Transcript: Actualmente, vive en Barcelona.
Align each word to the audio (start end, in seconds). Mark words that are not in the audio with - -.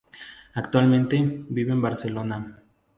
Actualmente, 0.55 1.23
vive 1.49 1.73
en 1.73 1.81
Barcelona. 1.83 2.63